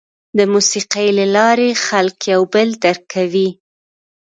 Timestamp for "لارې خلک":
1.35-2.17